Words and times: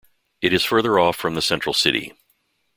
It 0.41 0.51
is 0.51 0.63
further 0.65 0.97
off 0.97 1.15
from 1.15 1.35
the 1.35 1.43
central 1.43 1.73
city. 1.75 2.15